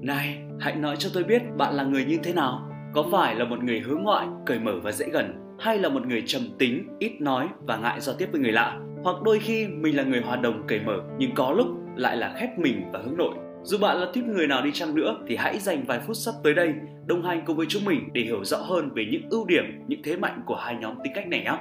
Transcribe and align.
Này, 0.00 0.38
hãy 0.60 0.76
nói 0.76 0.96
cho 0.96 1.10
tôi 1.14 1.24
biết 1.24 1.42
bạn 1.56 1.74
là 1.74 1.84
người 1.84 2.04
như 2.04 2.18
thế 2.22 2.32
nào? 2.32 2.70
Có 2.94 3.04
phải 3.12 3.34
là 3.34 3.44
một 3.44 3.64
người 3.64 3.80
hướng 3.80 4.02
ngoại, 4.02 4.26
cởi 4.46 4.58
mở 4.58 4.72
và 4.82 4.92
dễ 4.92 5.06
gần? 5.12 5.56
Hay 5.58 5.78
là 5.78 5.88
một 5.88 6.06
người 6.06 6.22
trầm 6.26 6.42
tính, 6.58 6.88
ít 6.98 7.12
nói 7.20 7.48
và 7.66 7.76
ngại 7.76 8.00
giao 8.00 8.14
tiếp 8.18 8.28
với 8.32 8.40
người 8.40 8.52
lạ? 8.52 8.78
Hoặc 9.02 9.16
đôi 9.22 9.38
khi 9.38 9.66
mình 9.66 9.96
là 9.96 10.02
người 10.02 10.20
hòa 10.20 10.36
đồng 10.36 10.66
cởi 10.68 10.80
mở 10.80 10.96
nhưng 11.18 11.34
có 11.34 11.52
lúc 11.52 11.66
lại 11.96 12.16
là 12.16 12.34
khép 12.38 12.58
mình 12.58 12.82
và 12.92 12.98
hướng 13.04 13.16
nội? 13.16 13.34
Dù 13.62 13.78
bạn 13.78 13.96
là 13.96 14.06
tuyết 14.14 14.24
người 14.24 14.46
nào 14.46 14.62
đi 14.62 14.70
chăng 14.72 14.94
nữa 14.94 15.16
thì 15.26 15.36
hãy 15.36 15.58
dành 15.58 15.84
vài 15.86 16.00
phút 16.00 16.16
sắp 16.16 16.34
tới 16.44 16.54
đây 16.54 16.74
đồng 17.06 17.22
hành 17.22 17.42
cùng 17.46 17.56
với 17.56 17.66
chúng 17.68 17.84
mình 17.84 18.08
để 18.12 18.22
hiểu 18.22 18.44
rõ 18.44 18.56
hơn 18.56 18.90
về 18.94 19.06
những 19.10 19.22
ưu 19.30 19.46
điểm, 19.46 19.64
những 19.88 20.02
thế 20.04 20.16
mạnh 20.16 20.42
của 20.46 20.56
hai 20.56 20.76
nhóm 20.80 20.94
tính 21.04 21.12
cách 21.14 21.28
này 21.28 21.40
nhé. 21.40 21.58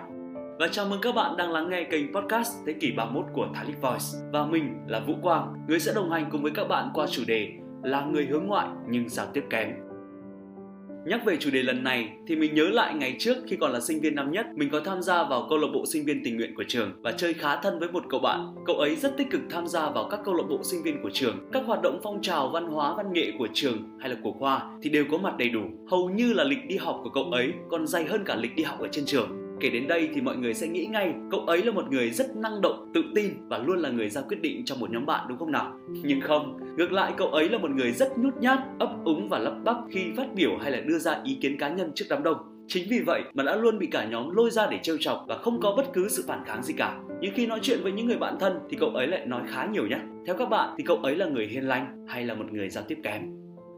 Và 0.60 0.68
chào 0.72 0.86
mừng 0.86 1.02
các 1.02 1.16
bạn 1.16 1.38
đang 1.38 1.52
lắng 1.52 1.70
nghe 1.70 1.84
kênh 1.84 2.14
podcast 2.14 2.54
Thế 2.68 2.74
kỷ 2.74 2.92
31 2.92 3.26
của 3.34 3.48
Thalic 3.54 3.82
Voice 3.82 4.06
Và 4.32 4.46
mình 4.46 4.74
là 4.88 5.00
Vũ 5.00 5.14
Quang, 5.22 5.54
người 5.68 5.80
sẽ 5.80 5.94
đồng 5.96 6.12
hành 6.12 6.30
cùng 6.32 6.42
với 6.42 6.52
các 6.56 6.68
bạn 6.68 6.90
qua 6.94 7.08
chủ 7.08 7.24
đề 7.28 7.50
là 7.84 8.06
người 8.06 8.26
hướng 8.26 8.48
ngoại 8.48 8.68
nhưng 8.90 9.10
giao 9.10 9.28
tiếp 9.34 9.44
kém. 9.50 9.70
Nhắc 11.06 11.26
về 11.26 11.38
chủ 11.38 11.50
đề 11.54 11.64
lần 11.64 11.84
này 11.84 12.10
thì 12.28 12.36
mình 12.36 12.56
nhớ 12.56 12.70
lại 12.70 12.94
ngày 12.94 13.16
trước 13.20 13.38
khi 13.48 13.56
còn 13.56 13.72
là 13.72 13.80
sinh 13.80 14.02
viên 14.02 14.16
năm 14.16 14.32
nhất, 14.32 14.46
mình 14.56 14.70
có 14.72 14.82
tham 14.86 15.02
gia 15.02 15.24
vào 15.24 15.48
câu 15.50 15.58
lạc 15.58 15.68
bộ 15.74 15.86
sinh 15.86 16.06
viên 16.06 16.24
tình 16.24 16.38
nguyện 16.38 16.56
của 16.56 16.64
trường 16.68 16.92
và 17.02 17.12
chơi 17.12 17.34
khá 17.34 17.56
thân 17.56 17.80
với 17.80 17.92
một 17.92 18.04
cậu 18.10 18.20
bạn. 18.20 18.56
Cậu 18.66 18.76
ấy 18.76 18.96
rất 18.96 19.18
tích 19.18 19.28
cực 19.32 19.42
tham 19.50 19.68
gia 19.68 19.90
vào 19.90 20.08
các 20.12 20.20
câu 20.26 20.34
lạc 20.34 20.44
bộ 20.50 20.60
sinh 20.64 20.84
viên 20.84 21.04
của 21.04 21.10
trường, 21.14 21.50
các 21.52 21.64
hoạt 21.66 21.82
động 21.82 22.00
phong 22.04 22.22
trào 22.22 22.50
văn 22.50 22.68
hóa 22.68 22.94
văn 22.98 23.14
nghệ 23.14 23.32
của 23.40 23.48
trường 23.54 23.98
hay 24.00 24.10
là 24.10 24.16
của 24.24 24.32
khoa 24.32 24.70
thì 24.82 24.90
đều 24.90 25.06
có 25.12 25.18
mặt 25.18 25.38
đầy 25.38 25.50
đủ. 25.50 25.62
Hầu 25.92 26.10
như 26.10 26.34
là 26.34 26.44
lịch 26.44 26.68
đi 26.68 26.78
học 26.78 27.00
của 27.04 27.10
cậu 27.10 27.24
ấy 27.24 27.54
còn 27.70 27.88
dày 27.88 28.06
hơn 28.06 28.24
cả 28.26 28.36
lịch 28.36 28.56
đi 28.56 28.64
học 28.64 28.80
ở 28.80 28.88
trên 28.92 29.06
trường. 29.06 29.49
Kể 29.60 29.70
đến 29.70 29.88
đây 29.88 30.10
thì 30.14 30.22
mọi 30.22 30.38
người 30.38 30.54
sẽ 30.54 30.68
nghĩ 30.68 30.86
ngay 30.86 31.14
cậu 31.32 31.40
ấy 31.40 31.64
là 31.64 31.72
một 31.72 31.92
người 31.92 32.10
rất 32.10 32.36
năng 32.36 32.62
động, 32.62 32.92
tự 32.94 33.04
tin 33.16 33.32
và 33.48 33.58
luôn 33.58 33.78
là 33.80 33.90
người 33.90 34.10
ra 34.10 34.22
quyết 34.22 34.42
định 34.42 34.66
cho 34.66 34.76
một 34.76 34.92
nhóm 34.92 35.06
bạn 35.06 35.26
đúng 35.30 35.38
không 35.38 35.52
nào? 35.52 35.74
Nhưng 35.90 36.22
không, 36.22 36.60
ngược 36.78 36.92
lại 36.92 37.14
cậu 37.18 37.28
ấy 37.28 37.50
là 37.50 37.58
một 37.58 37.72
người 37.72 37.92
rất 37.92 38.18
nhút 38.18 38.34
nhát, 38.38 38.60
ấp 38.80 38.90
úng 39.06 39.30
và 39.30 39.40
lắp 39.40 39.54
bắp 39.64 39.76
khi 39.92 40.02
phát 40.18 40.34
biểu 40.36 40.58
hay 40.62 40.72
là 40.72 40.80
đưa 40.80 40.98
ra 40.98 41.22
ý 41.24 41.38
kiến 41.42 41.58
cá 41.58 41.70
nhân 41.70 41.92
trước 41.96 42.06
đám 42.10 42.24
đông. 42.24 42.38
Chính 42.68 42.84
vì 42.90 43.00
vậy 43.00 43.22
mà 43.34 43.44
đã 43.44 43.56
luôn 43.56 43.80
bị 43.80 43.88
cả 43.88 44.06
nhóm 44.06 44.36
lôi 44.36 44.52
ra 44.52 44.68
để 44.72 44.80
trêu 44.84 44.98
chọc 45.00 45.26
và 45.28 45.38
không 45.38 45.62
có 45.62 45.74
bất 45.78 45.94
cứ 45.94 46.10
sự 46.10 46.24
phản 46.28 46.44
kháng 46.46 46.64
gì 46.64 46.74
cả. 46.78 47.00
Nhưng 47.22 47.34
khi 47.34 47.48
nói 47.48 47.60
chuyện 47.62 47.80
với 47.84 47.92
những 47.92 48.06
người 48.06 48.18
bạn 48.18 48.36
thân 48.40 48.60
thì 48.70 48.78
cậu 48.80 48.90
ấy 48.90 49.08
lại 49.08 49.26
nói 49.26 49.42
khá 49.48 49.66
nhiều 49.66 49.88
nhé. 49.88 50.00
Theo 50.26 50.36
các 50.36 50.50
bạn 50.50 50.76
thì 50.78 50.84
cậu 50.88 50.98
ấy 50.98 51.16
là 51.16 51.26
người 51.26 51.48
hiền 51.48 51.68
lành 51.68 52.06
hay 52.08 52.26
là 52.26 52.34
một 52.34 52.54
người 52.54 52.70
giao 52.70 52.84
tiếp 52.88 52.98
kém? 53.04 53.22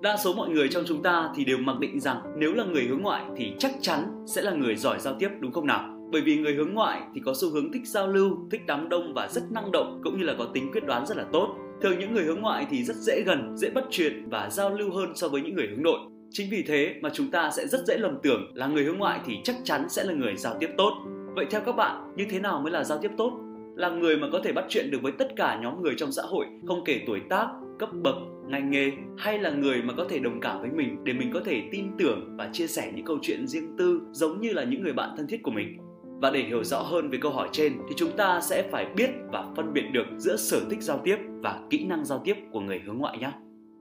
Đa 0.02 0.18
số 0.18 0.34
mọi 0.34 0.50
người 0.50 0.70
trong 0.70 0.84
chúng 0.88 1.04
ta 1.04 1.30
thì 1.36 1.46
đều 1.46 1.58
mặc 1.58 1.80
định 1.80 2.00
rằng 2.00 2.18
nếu 2.38 2.54
là 2.54 2.64
người 2.64 2.84
hướng 2.84 3.02
ngoại 3.02 3.26
thì 3.38 3.54
chắc 3.60 3.72
chắn 3.82 4.26
sẽ 4.28 4.42
là 4.42 4.52
người 4.52 4.76
giỏi 4.76 5.00
giao 5.00 5.16
tiếp 5.20 5.30
đúng 5.40 5.52
không 5.52 5.68
nào? 5.68 6.10
Bởi 6.12 6.22
vì 6.22 6.38
người 6.38 6.54
hướng 6.54 6.74
ngoại 6.74 7.02
thì 7.16 7.22
có 7.26 7.34
xu 7.42 7.50
hướng 7.50 7.72
thích 7.72 7.82
giao 7.86 8.08
lưu, 8.08 8.38
thích 8.52 8.62
đám 8.68 8.90
đông 8.90 9.14
và 9.14 9.28
rất 9.28 9.42
năng 9.52 9.72
động 9.72 10.02
cũng 10.04 10.20
như 10.20 10.24
là 10.24 10.34
có 10.38 10.46
tính 10.54 10.72
quyết 10.72 10.86
đoán 10.86 11.06
rất 11.06 11.18
là 11.18 11.26
tốt. 11.34 11.56
Thường 11.82 12.00
những 12.00 12.14
người 12.14 12.24
hướng 12.24 12.42
ngoại 12.42 12.66
thì 12.70 12.84
rất 12.84 12.96
dễ 12.96 13.24
gần, 13.26 13.58
dễ 13.58 13.70
bắt 13.70 13.84
chuyện 13.90 14.30
và 14.30 14.50
giao 14.50 14.70
lưu 14.70 14.92
hơn 14.92 15.12
so 15.16 15.28
với 15.28 15.42
những 15.42 15.56
người 15.56 15.68
hướng 15.68 15.84
nội. 15.84 16.00
Chính 16.30 16.48
vì 16.52 16.64
thế 16.68 16.96
mà 17.02 17.10
chúng 17.14 17.32
ta 17.32 17.52
sẽ 17.52 17.68
rất 17.68 17.86
dễ 17.88 17.98
lầm 17.98 18.18
tưởng 18.24 18.52
là 18.54 18.68
người 18.68 18.84
hướng 18.84 18.98
ngoại 18.98 19.20
thì 19.26 19.38
chắc 19.44 19.56
chắn 19.64 19.90
sẽ 19.90 20.04
là 20.04 20.14
người 20.14 20.36
giao 20.38 20.56
tiếp 20.60 20.70
tốt. 20.78 20.94
Vậy 21.36 21.46
theo 21.50 21.62
các 21.66 21.76
bạn, 21.76 22.14
như 22.18 22.26
thế 22.30 22.40
nào 22.40 22.60
mới 22.64 22.72
là 22.72 22.84
giao 22.84 22.98
tiếp 22.98 23.12
tốt? 23.18 23.32
Là 23.76 23.90
người 23.90 24.18
mà 24.18 24.28
có 24.32 24.40
thể 24.44 24.52
bắt 24.52 24.66
chuyện 24.70 24.92
được 24.92 25.02
với 25.02 25.12
tất 25.12 25.28
cả 25.36 25.60
nhóm 25.64 25.82
người 25.82 25.94
trong 25.98 26.12
xã 26.12 26.22
hội, 26.26 26.46
không 26.68 26.84
kể 26.86 27.02
tuổi 27.08 27.22
tác, 27.30 27.48
cấp 27.80 27.90
bậc, 28.04 28.16
ngành 28.48 28.72
nghề 28.72 28.92
hay 29.18 29.40
là 29.40 29.52
người 29.52 29.82
mà 29.82 29.94
có 29.98 30.06
thể 30.10 30.20
đồng 30.20 30.40
cảm 30.40 30.62
với 30.62 30.70
mình 30.70 31.04
để 31.04 31.14
mình 31.14 31.32
có 31.34 31.40
thể 31.46 31.64
tin 31.72 31.86
tưởng 32.00 32.38
và 32.38 32.50
chia 32.54 32.68
sẻ 32.68 32.92
những 32.96 33.06
câu 33.06 33.18
chuyện 33.22 33.48
riêng 33.48 33.76
tư 33.78 34.02
giống 34.12 34.42
như 34.42 34.54
là 34.54 34.64
những 34.64 34.84
người 34.84 34.94
bạn 34.94 35.10
thân 35.18 35.28
thiết 35.28 35.44
của 35.44 35.52
mình. 35.52 35.78
Và 36.22 36.30
để 36.30 36.44
hiểu 36.44 36.64
rõ 36.64 36.82
hơn 36.82 37.10
về 37.10 37.18
câu 37.22 37.32
hỏi 37.32 37.50
trên 37.52 37.74
thì 37.90 37.96
chúng 37.98 38.12
ta 38.18 38.42
sẽ 38.42 38.70
phải 38.72 38.86
biết 38.96 39.10
và 39.32 39.46
phân 39.56 39.74
biệt 39.74 39.84
được 39.92 40.06
giữa 40.18 40.36
sở 40.36 40.62
thích 40.70 40.82
giao 40.82 41.02
tiếp 41.04 41.18
và 41.44 41.60
kỹ 41.70 41.86
năng 41.86 42.06
giao 42.06 42.22
tiếp 42.26 42.36
của 42.52 42.60
người 42.60 42.82
hướng 42.86 42.98
ngoại 42.98 43.18
nhé. 43.18 43.32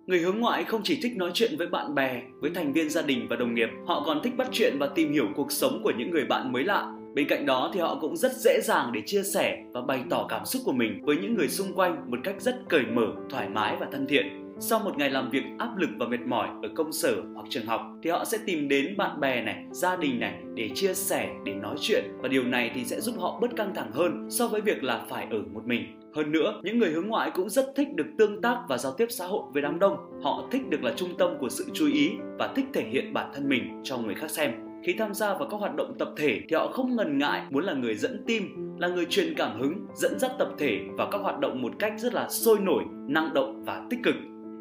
Người 0.07 0.19
hướng 0.19 0.41
ngoại 0.41 0.65
không 0.65 0.81
chỉ 0.85 0.99
thích 1.03 1.17
nói 1.17 1.31
chuyện 1.35 1.51
với 1.59 1.67
bạn 1.67 1.95
bè, 1.95 2.23
với 2.41 2.51
thành 2.51 2.73
viên 2.73 2.91
gia 2.91 3.03
đình 3.03 3.27
và 3.31 3.37
đồng 3.37 3.55
nghiệp, 3.55 3.69
họ 3.87 4.03
còn 4.07 4.21
thích 4.23 4.37
bắt 4.37 4.49
chuyện 4.53 4.77
và 4.79 4.87
tìm 4.87 5.13
hiểu 5.13 5.27
cuộc 5.37 5.53
sống 5.53 5.81
của 5.85 5.93
những 5.99 6.11
người 6.11 6.25
bạn 6.25 6.53
mới 6.53 6.65
lạ 6.65 6.93
Bên 7.15 7.29
cạnh 7.29 7.47
đó 7.47 7.71
thì 7.75 7.81
họ 7.81 7.99
cũng 8.01 8.17
rất 8.17 8.33
dễ 8.33 8.61
dàng 8.61 8.91
để 8.93 9.01
chia 9.07 9.23
sẻ 9.23 9.59
và 9.73 9.81
bày 9.81 10.03
tỏ 10.11 10.27
cảm 10.29 10.45
xúc 10.45 10.63
của 10.65 10.73
mình 10.73 11.01
với 11.03 11.17
những 11.17 11.35
người 11.35 11.49
xung 11.49 11.75
quanh 11.75 12.11
một 12.11 12.19
cách 12.25 12.35
rất 12.39 12.55
cởi 12.69 12.83
mở, 12.93 13.07
thoải 13.31 13.49
mái 13.49 13.77
và 13.81 13.87
thân 13.93 14.07
thiện. 14.07 14.27
Sau 14.59 14.79
một 14.79 14.99
ngày 14.99 15.11
làm 15.11 15.31
việc 15.31 15.43
áp 15.59 15.77
lực 15.77 15.91
và 15.99 16.07
mệt 16.07 16.21
mỏi 16.27 16.49
ở 16.63 16.69
công 16.75 16.93
sở 16.93 17.15
hoặc 17.35 17.47
trường 17.49 17.67
học 17.67 17.81
thì 18.03 18.11
họ 18.11 18.25
sẽ 18.25 18.39
tìm 18.47 18.69
đến 18.69 18.97
bạn 18.97 19.21
bè 19.21 19.43
này, 19.43 19.65
gia 19.71 19.97
đình 19.97 20.21
này 20.21 20.35
để 20.55 20.69
chia 20.75 20.95
sẻ, 20.95 21.29
để 21.45 21.55
nói 21.55 21.77
chuyện 21.81 22.05
và 22.23 22.29
điều 22.29 22.45
này 22.45 22.71
thì 22.75 22.85
sẽ 22.85 23.01
giúp 23.01 23.15
họ 23.19 23.39
bớt 23.41 23.57
căng 23.57 23.75
thẳng 23.75 23.91
hơn 23.93 24.27
so 24.31 24.49
với 24.49 24.61
việc 24.61 24.85
là 24.85 25.05
phải 25.09 25.27
ở 25.31 25.39
một 25.53 25.67
mình. 25.67 26.01
Hơn 26.15 26.33
nữa, 26.33 26.61
những 26.63 26.79
người 26.79 26.91
hướng 26.91 27.09
ngoại 27.09 27.31
cũng 27.35 27.51
rất 27.51 27.73
thích 27.77 27.89
được 27.95 28.07
tương 28.19 28.43
tác 28.43 28.57
và 28.69 28.79
giao 28.79 28.93
tiếp 28.93 29.07
xã 29.11 29.27
hội 29.27 29.43
với 29.53 29.63
đám 29.63 29.79
đông. 29.79 29.97
Họ 30.23 30.49
thích 30.51 30.63
được 30.69 30.85
là 30.85 30.93
trung 30.97 31.11
tâm 31.19 31.31
của 31.41 31.49
sự 31.49 31.65
chú 31.75 31.87
ý 31.87 32.11
và 32.39 32.53
thích 32.57 32.67
thể 32.73 32.85
hiện 32.91 33.13
bản 33.13 33.31
thân 33.35 33.49
mình 33.49 33.81
cho 33.85 33.99
người 33.99 34.15
khác 34.15 34.31
xem. 34.31 34.70
Khi 34.83 34.95
tham 34.99 35.15
gia 35.15 35.35
vào 35.35 35.49
các 35.51 35.57
hoạt 35.57 35.77
động 35.77 35.95
tập 35.99 36.09
thể 36.17 36.41
thì 36.49 36.57
họ 36.57 36.69
không 36.69 36.97
ngần 36.97 37.19
ngại 37.19 37.43
muốn 37.51 37.65
là 37.65 37.75
người 37.75 37.95
dẫn 37.95 38.25
tim, 38.27 38.43
là 38.79 38.89
người 38.89 39.07
truyền 39.07 39.35
cảm 39.37 39.61
hứng, 39.61 39.87
dẫn 39.95 40.19
dắt 40.19 40.31
tập 40.39 40.49
thể 40.59 40.81
vào 40.99 41.09
các 41.11 41.19
hoạt 41.19 41.39
động 41.41 41.63
một 41.63 41.73
cách 41.79 41.93
rất 41.97 42.15
là 42.15 42.29
sôi 42.29 42.59
nổi, 42.61 42.85
năng 43.09 43.35
động 43.35 43.65
và 43.65 43.87
tích 43.91 44.01
cực. 44.03 44.15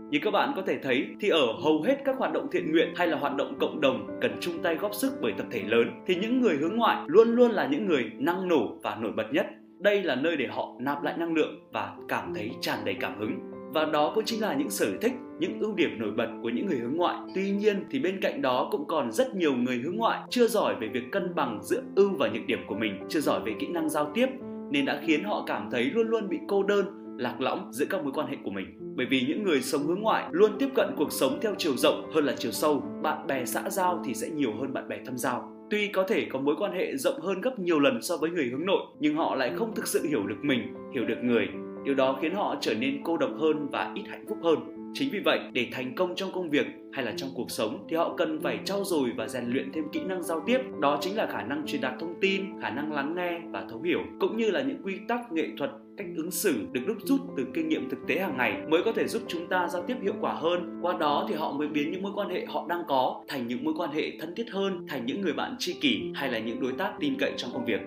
Như 0.09 0.19
các 0.21 0.31
bạn 0.31 0.53
có 0.55 0.61
thể 0.61 0.79
thấy 0.83 1.07
thì 1.19 1.29
ở 1.29 1.45
hầu 1.63 1.81
hết 1.81 2.01
các 2.05 2.17
hoạt 2.17 2.33
động 2.33 2.47
thiện 2.51 2.71
nguyện 2.71 2.93
hay 2.95 3.07
là 3.07 3.17
hoạt 3.17 3.35
động 3.35 3.57
cộng 3.59 3.81
đồng 3.81 4.19
cần 4.21 4.37
chung 4.41 4.63
tay 4.63 4.75
góp 4.75 4.93
sức 4.93 5.13
bởi 5.21 5.33
tập 5.37 5.47
thể 5.51 5.63
lớn 5.67 5.87
thì 6.07 6.15
những 6.15 6.41
người 6.41 6.55
hướng 6.55 6.75
ngoại 6.75 6.97
luôn 7.07 7.35
luôn 7.35 7.51
là 7.51 7.67
những 7.67 7.85
người 7.85 8.11
năng 8.17 8.47
nổ 8.47 8.79
và 8.83 8.97
nổi 9.01 9.11
bật 9.11 9.25
nhất. 9.31 9.45
Đây 9.79 10.03
là 10.03 10.15
nơi 10.15 10.37
để 10.37 10.47
họ 10.47 10.75
nạp 10.79 11.03
lại 11.03 11.17
năng 11.17 11.33
lượng 11.33 11.69
và 11.73 11.95
cảm 12.07 12.33
thấy 12.33 12.51
tràn 12.61 12.79
đầy 12.85 12.95
cảm 12.99 13.19
hứng 13.19 13.58
và 13.73 13.85
đó 13.85 14.11
cũng 14.15 14.25
chính 14.25 14.41
là 14.41 14.53
những 14.53 14.69
sở 14.69 14.97
thích, 15.01 15.13
những 15.39 15.59
ưu 15.59 15.75
điểm 15.75 15.89
nổi 15.99 16.11
bật 16.11 16.27
của 16.41 16.49
những 16.49 16.65
người 16.65 16.77
hướng 16.77 16.97
ngoại. 16.97 17.15
Tuy 17.35 17.51
nhiên 17.51 17.85
thì 17.91 17.99
bên 17.99 18.21
cạnh 18.21 18.41
đó 18.41 18.67
cũng 18.71 18.87
còn 18.87 19.11
rất 19.11 19.35
nhiều 19.35 19.53
người 19.53 19.77
hướng 19.77 19.95
ngoại 19.95 20.19
chưa 20.29 20.47
giỏi 20.47 20.75
về 20.81 20.87
việc 20.87 21.03
cân 21.11 21.35
bằng 21.35 21.59
giữa 21.63 21.81
ưu 21.95 22.09
và 22.19 22.27
nhược 22.27 22.45
điểm 22.47 22.59
của 22.67 22.75
mình, 22.75 22.99
chưa 23.09 23.19
giỏi 23.19 23.41
về 23.45 23.53
kỹ 23.59 23.67
năng 23.67 23.89
giao 23.89 24.11
tiếp, 24.13 24.27
nên 24.71 24.85
đã 24.85 25.01
khiến 25.05 25.23
họ 25.23 25.43
cảm 25.47 25.69
thấy 25.71 25.83
luôn 25.83 26.07
luôn 26.07 26.29
bị 26.29 26.37
cô 26.47 26.63
đơn, 26.63 26.85
lạc 27.17 27.41
lõng 27.41 27.73
giữa 27.73 27.85
các 27.89 28.03
mối 28.03 28.11
quan 28.15 28.27
hệ 28.27 28.37
của 28.43 28.51
mình. 28.51 28.65
Bởi 28.95 29.05
vì 29.09 29.25
những 29.27 29.43
người 29.43 29.61
sống 29.61 29.83
hướng 29.83 30.01
ngoại 30.01 30.25
luôn 30.31 30.51
tiếp 30.59 30.69
cận 30.75 30.87
cuộc 30.97 31.11
sống 31.11 31.39
theo 31.41 31.53
chiều 31.57 31.77
rộng 31.77 32.11
hơn 32.13 32.25
là 32.25 32.33
chiều 32.37 32.51
sâu, 32.51 32.83
bạn 33.01 33.27
bè 33.27 33.45
xã 33.45 33.69
giao 33.69 34.03
thì 34.05 34.13
sẽ 34.13 34.29
nhiều 34.29 34.51
hơn 34.59 34.73
bạn 34.73 34.87
bè 34.87 34.97
thâm 35.05 35.17
giao. 35.17 35.55
Tuy 35.69 35.87
có 35.87 36.03
thể 36.03 36.27
có 36.31 36.39
mối 36.39 36.55
quan 36.59 36.71
hệ 36.71 36.97
rộng 36.97 37.21
hơn 37.21 37.41
gấp 37.41 37.59
nhiều 37.59 37.79
lần 37.79 38.01
so 38.01 38.17
với 38.17 38.29
người 38.29 38.45
hướng 38.45 38.65
nội, 38.65 38.81
nhưng 38.99 39.15
họ 39.15 39.35
lại 39.35 39.51
không 39.55 39.75
thực 39.75 39.87
sự 39.87 40.05
hiểu 40.09 40.27
được 40.27 40.37
mình, 40.41 40.73
hiểu 40.93 41.05
được 41.05 41.17
người. 41.23 41.47
Điều 41.83 41.95
đó 41.95 42.17
khiến 42.21 42.35
họ 42.35 42.55
trở 42.61 42.73
nên 42.73 43.01
cô 43.03 43.17
độc 43.17 43.31
hơn 43.39 43.67
và 43.71 43.91
ít 43.95 44.03
hạnh 44.07 44.25
phúc 44.29 44.37
hơn. 44.43 44.59
Chính 44.93 45.09
vì 45.11 45.19
vậy, 45.19 45.39
để 45.53 45.67
thành 45.71 45.95
công 45.95 46.15
trong 46.15 46.31
công 46.31 46.49
việc 46.49 46.67
hay 46.93 47.05
là 47.05 47.13
trong 47.17 47.29
cuộc 47.35 47.51
sống 47.51 47.85
thì 47.89 47.95
họ 47.95 48.15
cần 48.17 48.39
phải 48.39 48.59
trau 48.65 48.83
dồi 48.83 49.11
và 49.17 49.27
rèn 49.27 49.45
luyện 49.45 49.71
thêm 49.73 49.83
kỹ 49.91 49.99
năng 50.03 50.23
giao 50.23 50.43
tiếp. 50.45 50.59
Đó 50.79 50.97
chính 51.01 51.15
là 51.15 51.27
khả 51.31 51.41
năng 51.41 51.65
truyền 51.65 51.81
đạt 51.81 51.93
thông 51.99 52.13
tin, 52.21 52.61
khả 52.61 52.69
năng 52.69 52.91
lắng 52.91 53.15
nghe 53.15 53.39
và 53.51 53.65
thấu 53.69 53.81
hiểu, 53.81 53.99
cũng 54.19 54.37
như 54.37 54.51
là 54.51 54.61
những 54.61 54.83
quy 54.83 54.93
tắc 55.07 55.31
nghệ 55.31 55.47
thuật 55.57 55.71
cách 55.97 56.07
ứng 56.15 56.31
xử 56.31 56.53
được 56.71 56.81
đúc 56.87 56.97
rút 57.03 57.19
từ 57.37 57.45
kinh 57.53 57.69
nghiệm 57.69 57.89
thực 57.89 58.07
tế 58.07 58.19
hàng 58.19 58.37
ngày 58.37 58.53
mới 58.69 58.81
có 58.85 58.91
thể 58.91 59.07
giúp 59.07 59.21
chúng 59.27 59.47
ta 59.47 59.67
giao 59.67 59.83
tiếp 59.83 59.95
hiệu 60.01 60.13
quả 60.21 60.33
hơn. 60.33 60.79
Qua 60.81 60.97
đó 60.99 61.25
thì 61.29 61.35
họ 61.35 61.51
mới 61.51 61.67
biến 61.67 61.91
những 61.91 62.01
mối 62.01 62.11
quan 62.15 62.29
hệ 62.29 62.45
họ 62.45 62.65
đang 62.69 62.81
có 62.87 63.23
thành 63.27 63.47
những 63.47 63.63
mối 63.63 63.73
quan 63.77 63.91
hệ 63.91 64.11
thân 64.19 64.35
thiết 64.35 64.49
hơn, 64.51 64.85
thành 64.87 65.05
những 65.05 65.21
người 65.21 65.33
bạn 65.33 65.55
tri 65.59 65.73
kỷ 65.73 66.11
hay 66.13 66.31
là 66.31 66.39
những 66.39 66.59
đối 66.59 66.71
tác 66.71 66.93
tin 66.99 67.15
cậy 67.19 67.33
trong 67.37 67.51
công 67.53 67.65
việc. 67.65 67.79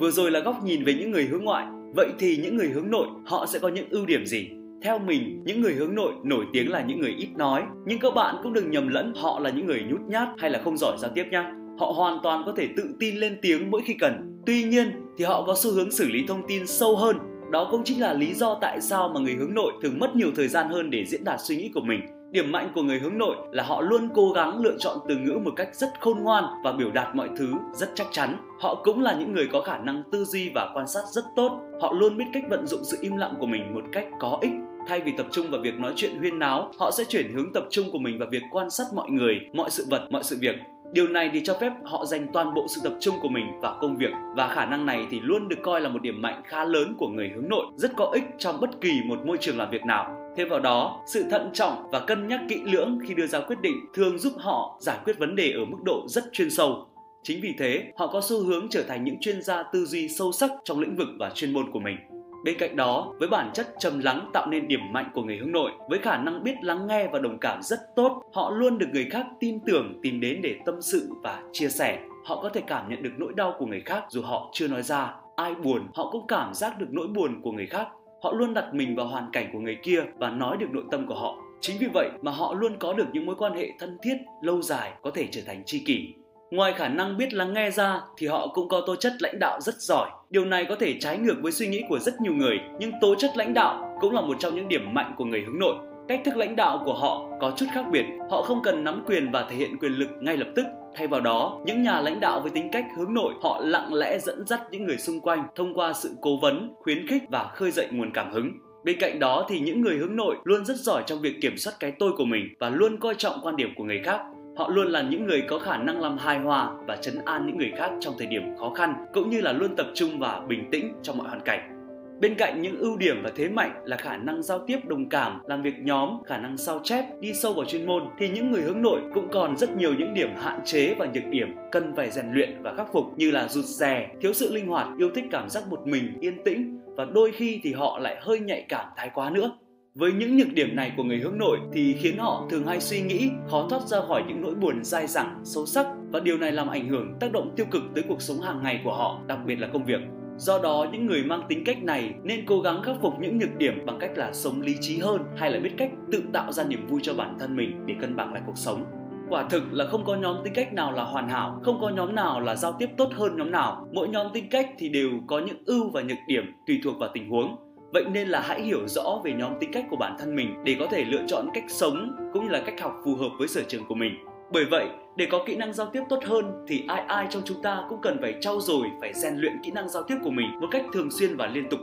Vừa 0.00 0.10
rồi 0.10 0.30
là 0.30 0.40
góc 0.40 0.64
nhìn 0.64 0.84
về 0.84 0.94
những 0.94 1.10
người 1.10 1.24
hướng 1.24 1.44
ngoại 1.44 1.66
Vậy 1.96 2.08
thì 2.18 2.36
những 2.36 2.56
người 2.56 2.68
hướng 2.68 2.90
nội 2.90 3.06
họ 3.26 3.46
sẽ 3.46 3.58
có 3.58 3.68
những 3.68 3.88
ưu 3.90 4.06
điểm 4.06 4.26
gì? 4.26 4.48
Theo 4.82 4.98
mình, 4.98 5.42
những 5.44 5.60
người 5.60 5.72
hướng 5.72 5.94
nội 5.94 6.12
nổi 6.24 6.44
tiếng 6.52 6.70
là 6.70 6.82
những 6.82 7.00
người 7.00 7.14
ít 7.18 7.28
nói, 7.36 7.62
nhưng 7.86 7.98
các 7.98 8.14
bạn 8.14 8.36
cũng 8.42 8.52
đừng 8.52 8.70
nhầm 8.70 8.88
lẫn 8.88 9.12
họ 9.16 9.40
là 9.40 9.50
những 9.50 9.66
người 9.66 9.82
nhút 9.88 10.00
nhát 10.08 10.28
hay 10.38 10.50
là 10.50 10.60
không 10.64 10.76
giỏi 10.76 10.96
giao 10.98 11.10
tiếp 11.14 11.24
nhá. 11.30 11.52
Họ 11.78 11.92
hoàn 11.96 12.18
toàn 12.22 12.42
có 12.46 12.52
thể 12.56 12.68
tự 12.76 12.94
tin 13.00 13.16
lên 13.16 13.38
tiếng 13.42 13.70
mỗi 13.70 13.82
khi 13.84 13.94
cần. 13.94 14.42
Tuy 14.46 14.62
nhiên 14.62 14.90
thì 15.18 15.24
họ 15.24 15.44
có 15.46 15.54
xu 15.56 15.72
hướng 15.72 15.90
xử 15.90 16.08
lý 16.08 16.24
thông 16.28 16.42
tin 16.48 16.66
sâu 16.66 16.96
hơn. 16.96 17.16
Đó 17.52 17.68
cũng 17.70 17.84
chính 17.84 18.00
là 18.00 18.12
lý 18.12 18.34
do 18.34 18.58
tại 18.60 18.80
sao 18.80 19.08
mà 19.14 19.20
người 19.20 19.34
hướng 19.34 19.54
nội 19.54 19.72
thường 19.82 19.98
mất 19.98 20.16
nhiều 20.16 20.30
thời 20.36 20.48
gian 20.48 20.68
hơn 20.68 20.90
để 20.90 21.04
diễn 21.04 21.24
đạt 21.24 21.40
suy 21.42 21.56
nghĩ 21.56 21.70
của 21.74 21.80
mình 21.80 22.00
Điểm 22.34 22.52
mạnh 22.52 22.70
của 22.74 22.82
người 22.82 22.98
hướng 22.98 23.18
nội 23.18 23.36
là 23.50 23.62
họ 23.62 23.80
luôn 23.80 24.08
cố 24.14 24.32
gắng 24.32 24.60
lựa 24.60 24.76
chọn 24.78 24.98
từ 25.08 25.16
ngữ 25.16 25.38
một 25.44 25.50
cách 25.56 25.68
rất 25.72 25.88
khôn 26.00 26.18
ngoan 26.22 26.44
và 26.64 26.72
biểu 26.72 26.90
đạt 26.90 27.14
mọi 27.14 27.28
thứ 27.38 27.52
rất 27.72 27.88
chắc 27.94 28.06
chắn. 28.10 28.36
Họ 28.60 28.74
cũng 28.84 29.02
là 29.02 29.14
những 29.14 29.32
người 29.32 29.48
có 29.52 29.60
khả 29.60 29.78
năng 29.78 30.02
tư 30.12 30.24
duy 30.24 30.50
và 30.54 30.70
quan 30.74 30.86
sát 30.86 31.02
rất 31.12 31.24
tốt. 31.36 31.60
Họ 31.80 31.92
luôn 31.92 32.16
biết 32.16 32.24
cách 32.32 32.42
vận 32.50 32.66
dụng 32.66 32.84
sự 32.84 32.98
im 33.00 33.16
lặng 33.16 33.34
của 33.40 33.46
mình 33.46 33.74
một 33.74 33.84
cách 33.92 34.06
có 34.20 34.38
ích. 34.40 34.50
Thay 34.88 35.00
vì 35.00 35.12
tập 35.16 35.26
trung 35.32 35.50
vào 35.50 35.60
việc 35.60 35.74
nói 35.74 35.92
chuyện 35.96 36.18
huyên 36.18 36.38
náo, 36.38 36.72
họ 36.78 36.90
sẽ 36.90 37.04
chuyển 37.04 37.32
hướng 37.32 37.52
tập 37.52 37.64
trung 37.70 37.86
của 37.92 37.98
mình 37.98 38.18
vào 38.18 38.28
việc 38.30 38.42
quan 38.50 38.70
sát 38.70 38.86
mọi 38.94 39.10
người, 39.10 39.40
mọi 39.52 39.70
sự 39.70 39.86
vật, 39.90 40.06
mọi 40.10 40.22
sự 40.22 40.36
việc 40.40 40.56
Điều 40.92 41.08
này 41.08 41.30
thì 41.32 41.40
cho 41.44 41.56
phép 41.60 41.72
họ 41.84 42.04
dành 42.04 42.26
toàn 42.32 42.54
bộ 42.54 42.66
sự 42.68 42.80
tập 42.84 42.92
trung 43.00 43.14
của 43.22 43.28
mình 43.28 43.60
vào 43.60 43.78
công 43.80 43.96
việc 43.96 44.10
và 44.36 44.48
khả 44.48 44.66
năng 44.66 44.86
này 44.86 45.06
thì 45.10 45.20
luôn 45.20 45.48
được 45.48 45.56
coi 45.62 45.80
là 45.80 45.88
một 45.88 46.02
điểm 46.02 46.22
mạnh 46.22 46.42
khá 46.44 46.64
lớn 46.64 46.94
của 46.98 47.08
người 47.08 47.30
hướng 47.34 47.48
nội, 47.48 47.66
rất 47.76 47.90
có 47.96 48.10
ích 48.12 48.24
trong 48.38 48.60
bất 48.60 48.80
kỳ 48.80 49.00
một 49.04 49.26
môi 49.26 49.36
trường 49.40 49.58
làm 49.58 49.70
việc 49.70 49.84
nào. 49.84 50.23
Thêm 50.36 50.48
vào 50.48 50.60
đó, 50.60 51.02
sự 51.06 51.24
thận 51.30 51.50
trọng 51.52 51.90
và 51.90 52.00
cân 52.00 52.28
nhắc 52.28 52.40
kỹ 52.48 52.60
lưỡng 52.64 52.98
khi 53.06 53.14
đưa 53.14 53.26
ra 53.26 53.40
quyết 53.40 53.60
định 53.60 53.76
thường 53.94 54.18
giúp 54.18 54.32
họ 54.38 54.78
giải 54.80 54.98
quyết 55.04 55.18
vấn 55.18 55.36
đề 55.36 55.52
ở 55.52 55.64
mức 55.64 55.78
độ 55.84 56.04
rất 56.08 56.24
chuyên 56.32 56.50
sâu. 56.50 56.86
Chính 57.22 57.40
vì 57.42 57.54
thế, 57.58 57.92
họ 57.96 58.06
có 58.06 58.20
xu 58.20 58.44
hướng 58.44 58.68
trở 58.70 58.82
thành 58.82 59.04
những 59.04 59.20
chuyên 59.20 59.42
gia 59.42 59.62
tư 59.62 59.86
duy 59.86 60.08
sâu 60.08 60.32
sắc 60.32 60.50
trong 60.64 60.80
lĩnh 60.80 60.96
vực 60.96 61.08
và 61.18 61.30
chuyên 61.34 61.52
môn 61.52 61.72
của 61.72 61.80
mình. 61.80 61.96
Bên 62.44 62.58
cạnh 62.58 62.76
đó, 62.76 63.14
với 63.18 63.28
bản 63.28 63.50
chất 63.54 63.74
trầm 63.78 63.98
lắng 63.98 64.30
tạo 64.32 64.46
nên 64.46 64.68
điểm 64.68 64.80
mạnh 64.92 65.10
của 65.14 65.22
người 65.22 65.36
hướng 65.36 65.52
nội, 65.52 65.70
với 65.88 65.98
khả 65.98 66.16
năng 66.16 66.44
biết 66.44 66.54
lắng 66.62 66.86
nghe 66.86 67.08
và 67.12 67.18
đồng 67.18 67.38
cảm 67.38 67.62
rất 67.62 67.78
tốt, 67.96 68.22
họ 68.32 68.50
luôn 68.50 68.78
được 68.78 68.86
người 68.92 69.06
khác 69.10 69.26
tin 69.40 69.60
tưởng 69.66 70.00
tìm 70.02 70.20
đến 70.20 70.40
để 70.42 70.56
tâm 70.66 70.82
sự 70.82 71.08
và 71.22 71.42
chia 71.52 71.68
sẻ. 71.68 71.98
Họ 72.24 72.42
có 72.42 72.48
thể 72.48 72.60
cảm 72.66 72.88
nhận 72.88 73.02
được 73.02 73.12
nỗi 73.18 73.32
đau 73.36 73.54
của 73.58 73.66
người 73.66 73.82
khác 73.86 74.04
dù 74.08 74.22
họ 74.22 74.50
chưa 74.52 74.68
nói 74.68 74.82
ra. 74.82 75.14
Ai 75.36 75.54
buồn, 75.54 75.88
họ 75.94 76.10
cũng 76.10 76.26
cảm 76.26 76.54
giác 76.54 76.78
được 76.78 76.86
nỗi 76.90 77.06
buồn 77.06 77.40
của 77.42 77.52
người 77.52 77.66
khác. 77.66 77.88
Họ 78.24 78.32
luôn 78.32 78.54
đặt 78.54 78.74
mình 78.74 78.96
vào 78.96 79.06
hoàn 79.06 79.30
cảnh 79.32 79.50
của 79.52 79.58
người 79.58 79.76
kia 79.82 80.02
và 80.18 80.30
nói 80.30 80.56
được 80.56 80.66
nội 80.70 80.84
tâm 80.90 81.06
của 81.06 81.14
họ. 81.14 81.36
Chính 81.60 81.76
vì 81.80 81.86
vậy 81.94 82.10
mà 82.22 82.32
họ 82.32 82.54
luôn 82.54 82.76
có 82.78 82.92
được 82.92 83.04
những 83.12 83.26
mối 83.26 83.34
quan 83.38 83.54
hệ 83.54 83.70
thân 83.78 83.98
thiết, 84.02 84.16
lâu 84.42 84.62
dài 84.62 84.92
có 85.02 85.10
thể 85.10 85.28
trở 85.30 85.40
thành 85.46 85.62
tri 85.66 85.78
kỷ. 85.78 86.14
Ngoài 86.50 86.72
khả 86.72 86.88
năng 86.88 87.16
biết 87.16 87.34
lắng 87.34 87.54
nghe 87.54 87.70
ra 87.70 88.00
thì 88.16 88.26
họ 88.26 88.46
cũng 88.54 88.68
có 88.68 88.82
tố 88.86 88.96
chất 88.96 89.12
lãnh 89.20 89.38
đạo 89.38 89.60
rất 89.60 89.74
giỏi. 89.74 90.10
Điều 90.30 90.44
này 90.44 90.64
có 90.68 90.76
thể 90.80 90.94
trái 91.00 91.18
ngược 91.18 91.36
với 91.42 91.52
suy 91.52 91.66
nghĩ 91.66 91.82
của 91.88 91.98
rất 91.98 92.20
nhiều 92.20 92.32
người, 92.32 92.60
nhưng 92.78 92.92
tố 93.00 93.14
chất 93.14 93.36
lãnh 93.36 93.54
đạo 93.54 93.98
cũng 94.00 94.14
là 94.14 94.20
một 94.20 94.36
trong 94.38 94.54
những 94.54 94.68
điểm 94.68 94.94
mạnh 94.94 95.14
của 95.16 95.24
người 95.24 95.40
hướng 95.40 95.58
nội. 95.58 95.74
Cách 96.08 96.20
thức 96.24 96.36
lãnh 96.36 96.56
đạo 96.56 96.82
của 96.84 96.94
họ 96.94 97.28
có 97.40 97.52
chút 97.56 97.66
khác 97.74 97.84
biệt, 97.92 98.04
họ 98.30 98.42
không 98.42 98.62
cần 98.62 98.84
nắm 98.84 99.02
quyền 99.06 99.30
và 99.30 99.46
thể 99.50 99.56
hiện 99.56 99.78
quyền 99.78 99.92
lực 99.92 100.08
ngay 100.20 100.36
lập 100.36 100.48
tức. 100.56 100.66
Thay 100.94 101.06
vào 101.06 101.20
đó, 101.20 101.60
những 101.66 101.82
nhà 101.82 102.00
lãnh 102.00 102.20
đạo 102.20 102.40
với 102.40 102.50
tính 102.50 102.68
cách 102.72 102.86
hướng 102.96 103.14
nội, 103.14 103.34
họ 103.42 103.60
lặng 103.64 103.94
lẽ 103.94 104.18
dẫn 104.18 104.46
dắt 104.46 104.60
những 104.70 104.84
người 104.84 104.98
xung 104.98 105.20
quanh 105.20 105.44
thông 105.54 105.74
qua 105.74 105.92
sự 105.92 106.14
cố 106.20 106.36
vấn, 106.42 106.74
khuyến 106.82 107.06
khích 107.06 107.22
và 107.28 107.44
khơi 107.54 107.70
dậy 107.70 107.88
nguồn 107.90 108.10
cảm 108.12 108.32
hứng. 108.32 108.52
Bên 108.84 108.96
cạnh 109.00 109.18
đó 109.18 109.46
thì 109.48 109.60
những 109.60 109.80
người 109.80 109.96
hướng 109.96 110.16
nội 110.16 110.36
luôn 110.44 110.64
rất 110.64 110.76
giỏi 110.76 111.02
trong 111.06 111.20
việc 111.20 111.40
kiểm 111.42 111.56
soát 111.56 111.72
cái 111.80 111.92
tôi 111.98 112.12
của 112.16 112.24
mình 112.24 112.54
và 112.58 112.68
luôn 112.68 112.96
coi 113.00 113.14
trọng 113.14 113.40
quan 113.42 113.56
điểm 113.56 113.72
của 113.76 113.84
người 113.84 114.00
khác 114.04 114.20
Họ 114.56 114.68
luôn 114.68 114.86
là 114.86 115.02
những 115.02 115.26
người 115.26 115.42
có 115.48 115.58
khả 115.58 115.76
năng 115.76 116.00
làm 116.00 116.18
hài 116.18 116.38
hòa 116.38 116.72
và 116.86 116.96
chấn 116.96 117.18
an 117.24 117.46
những 117.46 117.58
người 117.58 117.72
khác 117.76 117.90
trong 118.00 118.14
thời 118.18 118.26
điểm 118.26 118.42
khó 118.58 118.72
khăn, 118.74 119.06
cũng 119.14 119.30
như 119.30 119.40
là 119.40 119.52
luôn 119.52 119.76
tập 119.76 119.86
trung 119.94 120.18
và 120.18 120.40
bình 120.48 120.68
tĩnh 120.72 120.92
trong 121.02 121.18
mọi 121.18 121.28
hoàn 121.28 121.40
cảnh. 121.40 121.73
Bên 122.20 122.34
cạnh 122.34 122.62
những 122.62 122.78
ưu 122.78 122.96
điểm 122.96 123.22
và 123.22 123.30
thế 123.36 123.48
mạnh 123.48 123.82
là 123.84 123.96
khả 123.96 124.16
năng 124.16 124.42
giao 124.42 124.58
tiếp 124.66 124.78
đồng 124.84 125.08
cảm, 125.08 125.40
làm 125.46 125.62
việc 125.62 125.74
nhóm, 125.78 126.22
khả 126.26 126.38
năng 126.38 126.56
sao 126.56 126.80
chép, 126.84 127.04
đi 127.20 127.34
sâu 127.34 127.52
vào 127.52 127.64
chuyên 127.64 127.86
môn 127.86 128.02
thì 128.18 128.28
những 128.28 128.52
người 128.52 128.62
hướng 128.62 128.82
nội 128.82 129.00
cũng 129.14 129.28
còn 129.32 129.56
rất 129.56 129.76
nhiều 129.76 129.94
những 129.98 130.14
điểm 130.14 130.28
hạn 130.36 130.60
chế 130.64 130.94
và 130.98 131.06
nhược 131.14 131.26
điểm 131.30 131.56
cần 131.72 131.92
phải 131.96 132.10
rèn 132.10 132.26
luyện 132.32 132.62
và 132.62 132.74
khắc 132.76 132.92
phục 132.92 133.04
như 133.16 133.30
là 133.30 133.48
rụt 133.48 133.64
rè, 133.64 134.08
thiếu 134.20 134.32
sự 134.32 134.54
linh 134.54 134.66
hoạt, 134.66 134.88
yêu 134.98 135.10
thích 135.14 135.24
cảm 135.30 135.48
giác 135.48 135.68
một 135.70 135.86
mình, 135.86 136.18
yên 136.20 136.44
tĩnh 136.44 136.80
và 136.96 137.04
đôi 137.04 137.32
khi 137.32 137.60
thì 137.62 137.72
họ 137.72 137.98
lại 137.98 138.16
hơi 138.20 138.40
nhạy 138.40 138.66
cảm 138.68 138.86
thái 138.96 139.10
quá 139.14 139.30
nữa. 139.30 139.50
Với 139.94 140.12
những 140.12 140.36
nhược 140.36 140.52
điểm 140.54 140.76
này 140.76 140.92
của 140.96 141.02
người 141.02 141.18
hướng 141.18 141.38
nội 141.38 141.58
thì 141.72 141.92
khiến 141.92 142.18
họ 142.18 142.46
thường 142.50 142.66
hay 142.66 142.80
suy 142.80 143.02
nghĩ, 143.02 143.30
khó 143.50 143.66
thoát 143.70 143.82
ra 143.82 143.98
khỏi 144.08 144.22
những 144.28 144.40
nỗi 144.40 144.54
buồn 144.54 144.84
dai 144.84 145.06
dẳng, 145.06 145.40
sâu 145.44 145.66
sắc 145.66 145.86
và 146.12 146.20
điều 146.20 146.38
này 146.38 146.52
làm 146.52 146.68
ảnh 146.68 146.88
hưởng 146.88 147.14
tác 147.20 147.32
động 147.32 147.52
tiêu 147.56 147.66
cực 147.70 147.82
tới 147.94 148.04
cuộc 148.08 148.22
sống 148.22 148.40
hàng 148.40 148.62
ngày 148.62 148.80
của 148.84 148.94
họ, 148.94 149.20
đặc 149.26 149.38
biệt 149.46 149.56
là 149.56 149.68
công 149.72 149.84
việc. 149.84 150.00
Do 150.36 150.58
đó, 150.58 150.86
những 150.92 151.06
người 151.06 151.24
mang 151.24 151.42
tính 151.48 151.64
cách 151.64 151.82
này 151.82 152.14
nên 152.22 152.46
cố 152.46 152.60
gắng 152.60 152.82
khắc 152.82 152.96
phục 153.02 153.20
những 153.20 153.38
nhược 153.38 153.56
điểm 153.56 153.86
bằng 153.86 153.98
cách 153.98 154.10
là 154.18 154.32
sống 154.32 154.60
lý 154.60 154.76
trí 154.80 154.98
hơn 154.98 155.22
hay 155.36 155.50
là 155.50 155.60
biết 155.60 155.70
cách 155.76 155.90
tự 156.12 156.22
tạo 156.32 156.52
ra 156.52 156.64
niềm 156.64 156.86
vui 156.86 157.00
cho 157.02 157.14
bản 157.14 157.36
thân 157.40 157.56
mình 157.56 157.86
để 157.86 157.94
cân 158.00 158.16
bằng 158.16 158.32
lại 158.32 158.42
cuộc 158.46 158.58
sống. 158.58 158.84
Quả 159.28 159.48
thực 159.48 159.72
là 159.72 159.86
không 159.86 160.04
có 160.04 160.14
nhóm 160.14 160.36
tính 160.44 160.52
cách 160.54 160.72
nào 160.72 160.92
là 160.92 161.04
hoàn 161.04 161.28
hảo, 161.28 161.60
không 161.62 161.78
có 161.80 161.88
nhóm 161.88 162.14
nào 162.14 162.40
là 162.40 162.54
giao 162.54 162.72
tiếp 162.78 162.88
tốt 162.96 163.08
hơn 163.12 163.36
nhóm 163.36 163.50
nào. 163.50 163.88
Mỗi 163.92 164.08
nhóm 164.08 164.26
tính 164.32 164.48
cách 164.50 164.70
thì 164.78 164.88
đều 164.88 165.10
có 165.26 165.38
những 165.38 165.62
ưu 165.66 165.90
và 165.90 166.02
nhược 166.02 166.18
điểm 166.28 166.44
tùy 166.66 166.80
thuộc 166.84 166.98
vào 166.98 167.10
tình 167.14 167.30
huống. 167.30 167.56
Vậy 167.92 168.04
nên 168.12 168.28
là 168.28 168.40
hãy 168.40 168.62
hiểu 168.62 168.88
rõ 168.88 169.20
về 169.24 169.32
nhóm 169.32 169.52
tính 169.60 169.72
cách 169.72 169.84
của 169.90 169.96
bản 169.96 170.16
thân 170.18 170.36
mình 170.36 170.54
để 170.64 170.76
có 170.80 170.86
thể 170.86 171.04
lựa 171.04 171.22
chọn 171.26 171.46
cách 171.54 171.64
sống 171.68 172.16
cũng 172.32 172.44
như 172.44 172.50
là 172.50 172.62
cách 172.66 172.80
học 172.80 172.92
phù 173.04 173.14
hợp 173.14 173.30
với 173.38 173.48
sở 173.48 173.62
trường 173.68 173.84
của 173.88 173.94
mình. 173.94 174.12
Bởi 174.52 174.64
vậy, 174.64 174.88
để 175.16 175.26
có 175.30 175.44
kỹ 175.46 175.56
năng 175.56 175.72
giao 175.72 175.86
tiếp 175.86 176.02
tốt 176.08 176.24
hơn 176.24 176.64
thì 176.68 176.84
ai 176.88 177.04
ai 177.08 177.26
trong 177.30 177.42
chúng 177.44 177.62
ta 177.62 177.84
cũng 177.88 178.00
cần 178.02 178.18
phải 178.20 178.34
trau 178.40 178.60
dồi, 178.60 178.86
phải 179.00 179.12
rèn 179.14 179.36
luyện 179.36 179.52
kỹ 179.62 179.70
năng 179.70 179.88
giao 179.88 180.02
tiếp 180.02 180.16
của 180.24 180.30
mình 180.30 180.60
một 180.60 180.68
cách 180.70 180.84
thường 180.92 181.10
xuyên 181.10 181.36
và 181.36 181.46
liên 181.46 181.68
tục 181.70 181.80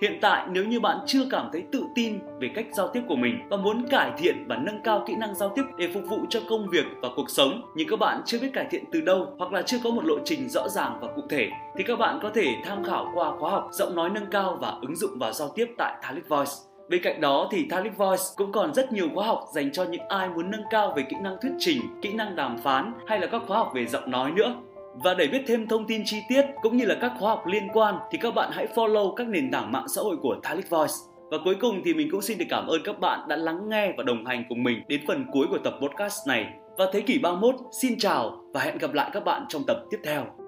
Hiện 0.00 0.18
tại 0.20 0.46
nếu 0.50 0.64
như 0.64 0.80
bạn 0.80 0.98
chưa 1.06 1.24
cảm 1.30 1.48
thấy 1.52 1.62
tự 1.72 1.84
tin 1.94 2.18
về 2.40 2.50
cách 2.54 2.66
giao 2.72 2.88
tiếp 2.88 3.02
của 3.08 3.16
mình 3.16 3.38
và 3.50 3.56
muốn 3.56 3.86
cải 3.90 4.12
thiện 4.18 4.44
và 4.48 4.56
nâng 4.56 4.82
cao 4.84 5.04
kỹ 5.06 5.14
năng 5.14 5.34
giao 5.34 5.52
tiếp 5.56 5.62
để 5.78 5.88
phục 5.94 6.02
vụ 6.08 6.18
cho 6.28 6.40
công 6.48 6.68
việc 6.68 6.84
và 7.02 7.08
cuộc 7.16 7.30
sống 7.30 7.62
nhưng 7.76 7.88
các 7.88 7.98
bạn 7.98 8.22
chưa 8.26 8.40
biết 8.40 8.50
cải 8.52 8.66
thiện 8.70 8.84
từ 8.92 9.00
đâu 9.00 9.34
hoặc 9.38 9.52
là 9.52 9.62
chưa 9.62 9.78
có 9.84 9.90
một 9.90 10.04
lộ 10.04 10.18
trình 10.24 10.48
rõ 10.48 10.68
ràng 10.68 10.98
và 11.00 11.08
cụ 11.16 11.22
thể 11.30 11.50
thì 11.76 11.84
các 11.84 11.98
bạn 11.98 12.18
có 12.22 12.30
thể 12.34 12.46
tham 12.64 12.84
khảo 12.84 13.12
qua 13.14 13.32
khóa 13.38 13.50
học 13.50 13.68
giọng 13.72 13.94
nói 13.94 14.10
nâng 14.10 14.30
cao 14.30 14.58
và 14.60 14.78
ứng 14.82 14.96
dụng 14.96 15.18
vào 15.18 15.32
giao 15.32 15.48
tiếp 15.54 15.66
tại 15.78 15.94
Thalic 16.02 16.28
Voice. 16.28 16.52
Bên 16.88 17.02
cạnh 17.02 17.20
đó 17.20 17.48
thì 17.52 17.66
Thalic 17.70 17.96
Voice 17.96 18.22
cũng 18.36 18.52
còn 18.52 18.74
rất 18.74 18.92
nhiều 18.92 19.08
khóa 19.14 19.26
học 19.26 19.44
dành 19.54 19.72
cho 19.72 19.84
những 19.84 20.08
ai 20.08 20.28
muốn 20.28 20.50
nâng 20.50 20.64
cao 20.70 20.92
về 20.96 21.02
kỹ 21.02 21.16
năng 21.22 21.36
thuyết 21.42 21.52
trình, 21.58 21.80
kỹ 22.02 22.12
năng 22.12 22.36
đàm 22.36 22.58
phán 22.58 22.92
hay 23.06 23.20
là 23.20 23.26
các 23.26 23.42
khóa 23.46 23.58
học 23.58 23.70
về 23.74 23.86
giọng 23.86 24.10
nói 24.10 24.30
nữa. 24.30 24.54
Và 24.94 25.14
để 25.14 25.26
biết 25.26 25.42
thêm 25.46 25.68
thông 25.68 25.86
tin 25.86 26.02
chi 26.04 26.22
tiết 26.28 26.44
cũng 26.62 26.76
như 26.76 26.84
là 26.84 26.94
các 27.00 27.12
khóa 27.18 27.30
học 27.30 27.46
liên 27.46 27.68
quan 27.72 27.94
thì 28.10 28.18
các 28.18 28.34
bạn 28.34 28.50
hãy 28.52 28.66
follow 28.74 29.14
các 29.14 29.28
nền 29.28 29.50
tảng 29.50 29.72
mạng 29.72 29.88
xã 29.88 30.02
hội 30.02 30.16
của 30.22 30.36
Thalic 30.42 30.70
Voice. 30.70 30.94
Và 31.30 31.38
cuối 31.44 31.54
cùng 31.60 31.82
thì 31.84 31.94
mình 31.94 32.08
cũng 32.10 32.22
xin 32.22 32.38
được 32.38 32.46
cảm 32.48 32.66
ơn 32.66 32.80
các 32.84 33.00
bạn 33.00 33.28
đã 33.28 33.36
lắng 33.36 33.68
nghe 33.68 33.92
và 33.96 34.02
đồng 34.02 34.26
hành 34.26 34.44
cùng 34.48 34.62
mình 34.62 34.82
đến 34.88 35.00
phần 35.06 35.26
cuối 35.32 35.46
của 35.50 35.58
tập 35.58 35.74
podcast 35.82 36.28
này. 36.28 36.46
Và 36.78 36.86
Thế 36.92 37.00
kỷ 37.00 37.18
31 37.18 37.54
xin 37.82 37.98
chào 37.98 38.44
và 38.54 38.60
hẹn 38.60 38.78
gặp 38.78 38.94
lại 38.94 39.10
các 39.12 39.24
bạn 39.24 39.44
trong 39.48 39.62
tập 39.66 39.76
tiếp 39.90 39.98
theo. 40.04 40.43